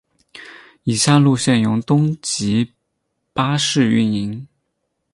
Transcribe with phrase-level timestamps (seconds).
[0.83, 2.73] 以下路线由东急
[3.33, 4.47] 巴士营运。